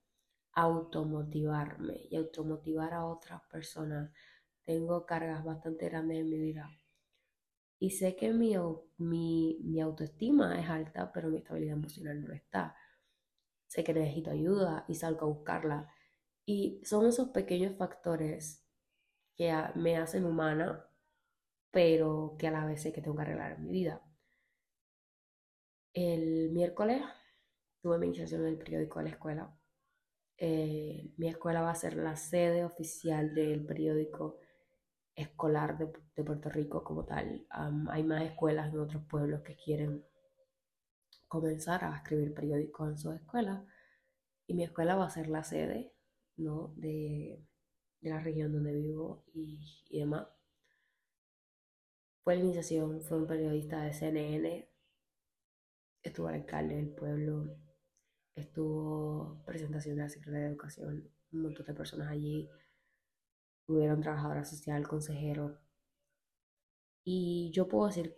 automotivarme 0.52 2.06
y 2.10 2.16
automotivar 2.16 2.94
a 2.94 3.06
otras 3.06 3.42
personas. 3.50 4.10
Tengo 4.64 5.06
cargas 5.06 5.44
bastante 5.44 5.88
grandes 5.88 6.18
en 6.18 6.28
mi 6.28 6.38
vida. 6.38 6.70
Y 7.78 7.90
sé 7.90 8.14
que 8.14 8.32
mi, 8.32 8.54
mi, 8.98 9.58
mi 9.64 9.80
autoestima 9.80 10.60
es 10.60 10.68
alta, 10.68 11.12
pero 11.12 11.30
mi 11.30 11.38
estabilidad 11.38 11.76
emocional 11.78 12.22
no 12.22 12.32
está. 12.32 12.76
Sé 13.66 13.82
que 13.82 13.94
necesito 13.94 14.30
ayuda 14.30 14.84
y 14.86 14.94
salgo 14.94 15.26
a 15.26 15.30
buscarla. 15.30 15.92
Y 16.44 16.80
son 16.84 17.06
esos 17.06 17.30
pequeños 17.30 17.76
factores 17.76 18.64
que 19.36 19.52
me 19.74 19.96
hacen 19.96 20.24
humana, 20.24 20.86
pero 21.70 22.36
que 22.38 22.48
a 22.48 22.50
la 22.50 22.66
vez 22.66 22.82
sé 22.82 22.92
que 22.92 23.00
tengo 23.00 23.16
que 23.16 23.22
arreglar 23.22 23.52
en 23.52 23.64
mi 23.64 23.70
vida. 23.72 24.02
El 25.94 26.50
miércoles 26.50 27.02
tuve 27.82 27.98
mi 27.98 28.06
iniciación 28.06 28.42
en 28.42 28.48
el 28.48 28.58
periódico 28.58 28.98
de 29.00 29.04
la 29.04 29.10
escuela. 29.10 29.58
Eh, 30.38 31.12
mi 31.18 31.28
escuela 31.28 31.62
va 31.62 31.70
a 31.70 31.74
ser 31.74 31.96
la 31.96 32.16
sede 32.16 32.64
oficial 32.64 33.34
del 33.34 33.64
periódico 33.66 34.38
escolar 35.14 35.76
de, 35.78 35.86
Puerto 36.24 36.48
Rico 36.48 36.82
como 36.82 37.04
tal. 37.04 37.46
hay 37.50 38.04
más 38.04 38.22
escuelas 38.22 38.72
en 38.72 38.80
otros 38.80 39.04
pueblos 39.04 39.42
que 39.42 39.56
quieren 39.56 40.04
comenzar 41.28 41.84
a 41.84 41.96
escribir 41.96 42.34
periódicos 42.34 42.88
en 42.88 42.98
sus 42.98 43.14
escuelas 43.14 43.62
y 44.46 44.54
mi 44.54 44.64
escuela 44.64 44.96
va 44.96 45.06
a 45.06 45.10
ser 45.10 45.28
la 45.28 45.44
sede 45.44 45.92
¿no? 46.36 46.72
de, 46.76 47.44
de 48.02 48.10
la 48.10 48.20
región 48.20 48.52
donde 48.52 48.74
vivo 48.74 49.24
y, 49.32 49.98
demás. 49.98 50.28
Fue 52.22 52.36
la 52.36 52.42
iniciación, 52.42 53.00
fue 53.00 53.18
un 53.18 53.26
periodista 53.26 53.82
de 53.82 53.92
CNN, 53.92 54.68
estuvo 56.02 56.28
el 56.28 56.36
alcalde 56.36 56.76
del 56.76 56.90
pueblo, 56.90 57.56
estuvo 58.34 59.42
presentación 59.44 59.96
de 59.96 60.02
la 60.02 60.08
Secretaría 60.08 60.46
de 60.46 60.52
Educación, 60.52 61.10
un 61.32 61.42
montón 61.42 61.66
de 61.66 61.74
personas 61.74 62.08
allí, 62.08 62.48
tuvieron 63.66 64.00
trabajadora 64.00 64.44
social, 64.44 64.86
consejero. 64.88 65.58
Y 67.04 67.50
yo 67.52 67.68
puedo 67.68 67.88
decir 67.88 68.16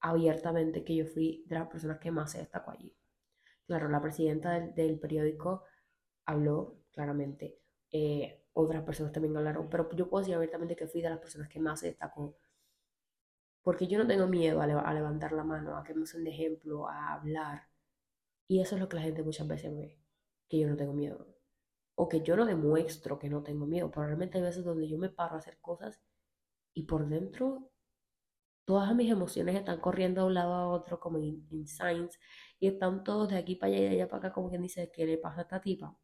abiertamente 0.00 0.84
que 0.84 0.96
yo 0.96 1.06
fui 1.06 1.44
de 1.48 1.56
las 1.56 1.68
personas 1.68 1.98
que 1.98 2.10
más 2.10 2.32
se 2.32 2.38
destacó 2.38 2.70
allí. 2.70 2.96
Claro, 3.66 3.88
la 3.88 4.00
presidenta 4.00 4.52
del, 4.52 4.74
del 4.74 4.98
periódico 4.98 5.64
habló 6.24 6.78
claramente. 6.92 7.58
Eh, 7.90 8.44
otras 8.52 8.82
personas 8.84 9.12
también 9.12 9.36
hablaron, 9.36 9.68
pero 9.68 9.90
yo 9.92 10.08
puedo 10.08 10.22
decir 10.22 10.34
abiertamente 10.34 10.76
que 10.76 10.86
fui 10.86 11.02
de 11.02 11.10
las 11.10 11.18
personas 11.18 11.48
que 11.48 11.60
más 11.60 11.80
se 11.80 11.88
destacó. 11.88 12.38
Porque 13.62 13.86
yo 13.86 13.98
no 13.98 14.06
tengo 14.06 14.26
miedo 14.26 14.60
a, 14.62 14.66
levantar 14.66 15.32
la 15.32 15.44
mano, 15.44 15.76
a 15.76 15.84
que 15.84 15.92
me 15.92 16.02
usen 16.02 16.24
de 16.24 16.30
ejemplo, 16.30 16.88
a 16.88 17.14
hablar. 17.14 17.68
Y 18.48 18.60
eso 18.60 18.76
es 18.76 18.80
lo 18.80 18.88
que 18.88 18.96
la 18.96 19.02
gente 19.02 19.22
muchas 19.22 19.46
veces 19.48 19.74
ve, 19.74 19.98
que 20.48 20.58
yo 20.58 20.68
no 20.68 20.76
tengo 20.76 20.92
miedo. 20.92 21.26
O 21.96 22.08
que 22.08 22.22
yo 22.22 22.36
no 22.36 22.46
demuestro 22.46 23.18
que 23.18 23.28
no 23.28 23.42
tengo 23.42 23.66
miedo. 23.66 23.90
Pero 23.90 24.06
realmente 24.06 24.38
hay 24.38 24.44
veces 24.44 24.64
donde 24.64 24.88
yo 24.88 24.98
me 24.98 25.08
paro 25.08 25.34
a 25.34 25.38
hacer 25.38 25.58
cosas 25.60 26.00
y 26.74 26.84
por 26.84 27.08
dentro 27.08 27.72
todas 28.66 28.94
mis 28.94 29.10
emociones 29.10 29.56
están 29.56 29.80
corriendo 29.80 30.22
de 30.22 30.26
un 30.28 30.34
lado 30.34 30.54
a 30.54 30.68
otro 30.68 31.00
como 31.00 31.18
en, 31.18 31.66
Science 31.66 32.18
y 32.60 32.68
están 32.68 33.04
todos 33.04 33.28
de 33.30 33.38
aquí 33.38 33.56
para 33.56 33.72
allá 33.72 33.80
y 33.80 33.84
de 33.84 33.90
allá 33.90 34.08
para 34.08 34.28
acá 34.28 34.34
como 34.34 34.48
quien 34.50 34.62
dice, 34.62 34.90
¿qué 34.92 35.06
le 35.06 35.18
pasa 35.18 35.40
a 35.40 35.42
esta 35.44 35.60
tipa? 35.60 35.96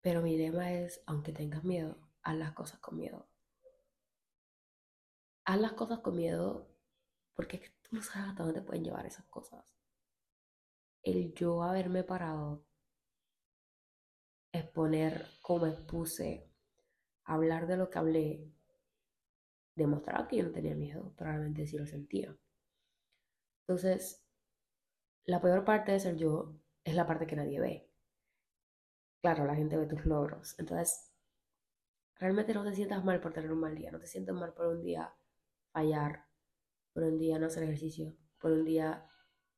Pero 0.00 0.22
mi 0.22 0.36
lema 0.36 0.72
es, 0.72 1.02
aunque 1.06 1.32
tengas 1.32 1.64
miedo, 1.64 1.98
haz 2.22 2.36
las 2.36 2.52
cosas 2.52 2.80
con 2.80 2.96
miedo. 2.96 3.28
Haz 5.44 5.60
las 5.60 5.72
cosas 5.72 5.98
con 6.00 6.16
miedo 6.16 6.68
porque 7.34 7.60
no 7.90 8.02
sabes 8.02 8.30
hasta 8.30 8.44
dónde 8.44 8.62
pueden 8.62 8.84
llevar 8.84 9.06
esas 9.06 9.26
cosas. 9.26 9.64
El 11.02 11.32
yo 11.34 11.62
haberme 11.62 12.04
parado, 12.04 12.64
exponer 14.52 15.26
cómo 15.42 15.66
expuse, 15.66 16.50
hablar 17.24 17.66
de 17.66 17.76
lo 17.76 17.90
que 17.90 17.98
hablé, 17.98 18.52
demostraba 19.74 20.26
que 20.28 20.38
yo 20.38 20.44
no 20.44 20.52
tenía 20.52 20.74
miedo, 20.74 21.14
probablemente 21.16 21.66
sí 21.66 21.78
lo 21.78 21.86
sentía. 21.86 22.36
Entonces, 23.60 24.24
la 25.24 25.40
peor 25.40 25.64
parte 25.64 25.92
de 25.92 26.00
ser 26.00 26.16
yo 26.16 26.54
es 26.84 26.94
la 26.94 27.06
parte 27.06 27.26
que 27.26 27.36
nadie 27.36 27.60
ve 27.60 27.88
claro, 29.20 29.44
la 29.44 29.54
gente 29.54 29.76
ve 29.76 29.86
tus 29.86 30.04
logros. 30.04 30.58
Entonces, 30.58 31.12
realmente 32.16 32.54
no 32.54 32.64
te 32.64 32.74
sientas 32.74 33.04
mal 33.04 33.20
por 33.20 33.32
tener 33.32 33.52
un 33.52 33.60
mal 33.60 33.74
día, 33.74 33.90
no 33.90 33.98
te 33.98 34.06
sientas 34.06 34.34
mal 34.34 34.52
por 34.54 34.68
un 34.68 34.82
día 34.82 35.14
fallar, 35.72 36.26
por 36.98 37.06
un 37.06 37.16
día 37.16 37.38
no 37.38 37.46
hacer 37.46 37.62
ejercicio, 37.62 38.16
por 38.40 38.50
un 38.50 38.64
día 38.64 39.08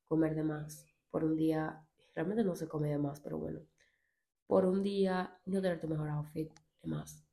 comer 0.04 0.34
de 0.34 0.42
más, 0.42 0.84
por 1.08 1.24
un 1.24 1.36
día, 1.36 1.88
realmente 2.14 2.44
no 2.44 2.54
se 2.54 2.68
come 2.68 2.90
de 2.90 2.98
más, 2.98 3.18
pero 3.22 3.38
bueno, 3.38 3.66
por 4.46 4.66
un 4.66 4.82
día 4.82 5.40
no 5.46 5.62
tener 5.62 5.80
tu 5.80 5.88
mejor 5.88 6.10
outfit 6.10 6.52
de 6.82 6.88
más. 6.90 7.26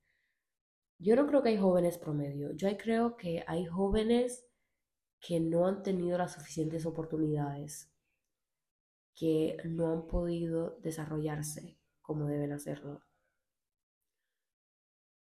Yo 0.97 1.17
no 1.17 1.27
creo 1.27 1.43
que 1.43 1.49
hay 1.49 1.57
jóvenes 1.57 1.97
promedio, 1.97 2.53
yo 2.53 2.69
creo 2.77 3.17
que 3.17 3.43
hay 3.47 3.65
jóvenes 3.65 4.47
que 5.19 5.41
no 5.41 5.67
han 5.67 5.83
tenido 5.83 6.17
las 6.17 6.31
suficientes 6.31 6.85
oportunidades, 6.85 7.93
que 9.13 9.57
no 9.65 9.91
han 9.91 10.07
podido 10.07 10.79
desarrollarse, 10.79 11.81
como 12.01 12.27
deben 12.27 12.53
hacerlo. 12.53 13.01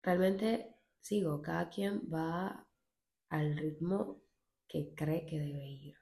Realmente 0.02 0.74
sigo, 0.98 1.40
cada 1.40 1.68
quien 1.68 2.00
va 2.12 2.66
al 3.28 3.56
ritmo 3.56 4.20
que 4.72 4.94
cree 4.94 5.26
que 5.26 5.38
debe 5.38 5.66
ir. 5.66 5.96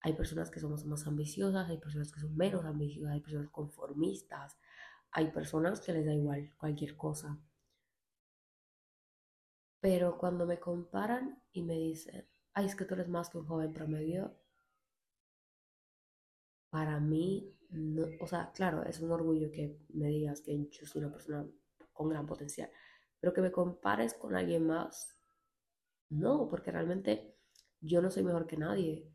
Hay 0.00 0.14
personas 0.14 0.50
que 0.50 0.60
somos 0.60 0.86
más 0.86 1.06
ambiciosas, 1.06 1.68
hay 1.68 1.76
personas 1.76 2.10
que 2.10 2.20
son 2.20 2.34
menos 2.34 2.64
ambiciosas, 2.64 3.12
hay 3.12 3.20
personas 3.20 3.50
conformistas, 3.50 4.56
hay 5.10 5.30
personas 5.30 5.82
que 5.82 5.92
les 5.92 6.06
da 6.06 6.14
igual 6.14 6.54
cualquier 6.56 6.96
cosa. 6.96 7.38
Pero 9.80 10.16
cuando 10.16 10.46
me 10.46 10.58
comparan 10.58 11.42
y 11.52 11.62
me 11.62 11.74
dicen, 11.74 12.26
ay, 12.54 12.64
es 12.64 12.74
que 12.74 12.86
tú 12.86 12.94
eres 12.94 13.08
más 13.08 13.28
que 13.28 13.36
un 13.36 13.46
joven 13.46 13.74
promedio, 13.74 14.34
para 16.70 16.98
mí 16.98 17.52
o 18.20 18.26
sea, 18.26 18.52
claro, 18.52 18.84
es 18.84 19.00
un 19.00 19.10
orgullo 19.10 19.50
que 19.50 19.78
me 19.90 20.06
digas 20.06 20.40
que 20.40 20.66
yo 20.70 20.86
soy 20.86 21.02
una 21.02 21.12
persona 21.12 21.46
con 21.92 22.08
gran 22.08 22.26
potencial, 22.26 22.70
pero 23.20 23.34
que 23.34 23.42
me 23.42 23.52
compares 23.52 24.14
con 24.14 24.34
alguien 24.34 24.66
más, 24.66 25.18
no, 26.08 26.48
porque 26.48 26.70
realmente 26.70 27.35
yo 27.86 28.02
no 28.02 28.10
soy 28.10 28.22
mejor 28.24 28.46
que 28.46 28.56
nadie. 28.56 29.10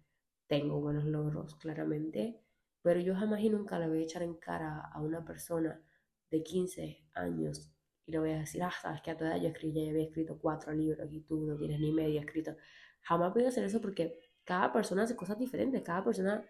Tengo 0.48 0.82
buenos 0.82 1.06
logros, 1.06 1.56
claramente, 1.56 2.42
pero 2.82 3.00
yo 3.00 3.16
jamás 3.16 3.42
y 3.42 3.50
nunca 3.50 3.80
le 3.80 3.88
voy 3.88 4.00
a 4.00 4.04
echar 4.04 4.24
en 4.24 4.36
cara 4.36 4.90
a 4.94 5.02
una 5.02 5.24
persona 5.24 5.82
de 6.30 6.44
15 6.44 7.06
años 7.14 7.72
y 8.06 8.12
le 8.12 8.20
voy 8.20 8.32
a 8.32 8.40
decir, 8.40 8.64
ah, 8.64 8.72
sabes 8.82 9.02
que 9.02 9.12
a 9.12 9.18
tu 9.18 9.24
edad 9.26 9.40
yo 9.40 9.50
escribí, 9.50 9.86
ya 9.86 9.92
había 9.92 10.04
escrito 10.04 10.40
cuatro 10.40 10.74
libros 10.74 11.08
y 11.12 11.22
tú 11.22 11.46
no 11.46 11.58
tienes 11.58 11.80
ni 11.80 11.92
medio 11.92 12.20
escrito. 12.20 12.56
Jamás 13.02 13.34
voy 13.34 13.46
a 13.46 13.50
hacer 13.50 13.64
eso 13.64 13.82
porque 13.82 14.20
cada 14.44 14.72
persona 14.74 15.04
hace 15.04 15.16
cosas 15.16 15.38
diferentes, 15.38 15.82
cada 15.84 16.04
persona 16.04 16.46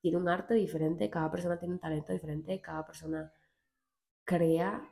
tiene 0.00 0.16
un 0.16 0.28
arte 0.28 0.54
diferente, 0.54 1.10
cada 1.10 1.30
persona 1.30 1.58
tiene 1.58 1.74
un 1.74 1.80
talento 1.80 2.12
diferente, 2.12 2.60
cada 2.60 2.84
persona 2.84 3.32
crea 4.24 4.88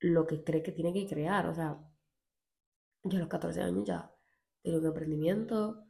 lo 0.00 0.26
que 0.26 0.42
cree 0.44 0.62
que 0.62 0.72
tiene 0.72 0.92
que 0.92 1.06
crear. 1.06 1.46
O 1.46 1.54
sea, 1.54 1.78
yo 3.04 3.16
a 3.18 3.20
los 3.20 3.28
14 3.28 3.60
años 3.62 3.84
ya 3.84 4.12
tenía 4.62 4.78
un 4.78 4.86
emprendimiento, 4.86 5.83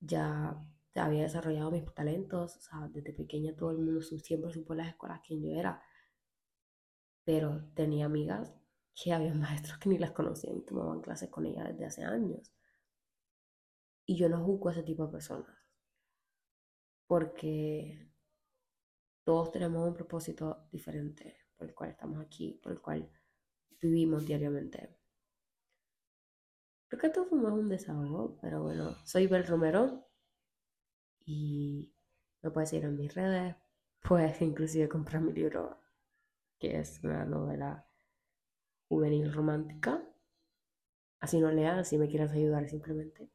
ya 0.00 0.66
había 0.94 1.22
desarrollado 1.22 1.70
mis 1.70 1.84
talentos, 1.94 2.56
o 2.56 2.60
sea, 2.60 2.88
desde 2.88 3.12
pequeña 3.12 3.54
todo 3.54 3.70
el 3.70 3.78
mundo 3.78 4.02
siempre 4.02 4.52
supo 4.52 4.72
en 4.72 4.78
las 4.78 4.88
escuelas 4.88 5.20
quién 5.26 5.42
yo 5.42 5.50
era, 5.50 5.82
pero 7.24 7.64
tenía 7.74 8.06
amigas 8.06 8.52
que 8.94 9.12
había 9.12 9.34
maestros 9.34 9.78
que 9.78 9.88
ni 9.88 9.98
las 9.98 10.12
conocían 10.12 10.56
y 10.58 10.62
tomaban 10.64 11.00
clases 11.00 11.30
con 11.30 11.46
ellas 11.46 11.68
desde 11.68 11.86
hace 11.86 12.04
años. 12.04 12.52
Y 14.06 14.16
yo 14.16 14.28
no 14.28 14.44
juzgo 14.44 14.68
a 14.68 14.72
ese 14.72 14.82
tipo 14.82 15.06
de 15.06 15.12
personas, 15.12 15.56
porque 17.06 18.10
todos 19.24 19.52
tenemos 19.52 19.86
un 19.86 19.94
propósito 19.94 20.66
diferente 20.72 21.36
por 21.56 21.68
el 21.68 21.74
cual 21.74 21.90
estamos 21.90 22.20
aquí, 22.20 22.58
por 22.62 22.72
el 22.72 22.80
cual 22.80 23.08
vivimos 23.80 24.26
diariamente. 24.26 24.99
Creo 26.90 27.00
que 27.00 27.06
esto 27.06 27.24
fue 27.24 27.38
más 27.38 27.52
un 27.52 27.68
desahogo, 27.68 28.36
pero 28.42 28.64
bueno, 28.64 28.96
soy 29.04 29.28
Bel 29.28 29.46
Romero 29.46 30.08
y 31.24 31.94
me 32.42 32.50
puedes 32.50 32.70
seguir 32.70 32.86
en 32.86 32.96
mis 32.96 33.14
redes, 33.14 33.54
puedes 34.02 34.42
inclusive 34.42 34.88
comprar 34.88 35.22
mi 35.22 35.32
libro, 35.32 35.78
que 36.58 36.80
es 36.80 36.98
una 37.04 37.24
novela 37.24 37.86
juvenil 38.88 39.32
romántica. 39.32 40.02
Así 41.20 41.38
no 41.38 41.52
leas, 41.52 41.86
si 41.86 41.96
me 41.96 42.08
quieres 42.08 42.32
ayudar 42.32 42.68
simplemente. 42.68 43.30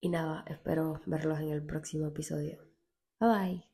Y 0.00 0.08
nada, 0.08 0.46
espero 0.46 1.02
verlos 1.04 1.40
en 1.40 1.50
el 1.50 1.62
próximo 1.62 2.06
episodio. 2.06 2.58
Bye 3.20 3.28
bye. 3.28 3.73